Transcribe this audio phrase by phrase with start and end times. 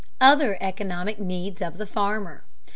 [0.19, 2.43] OTHER ECONOMIC NEEDS OF THE FARMER.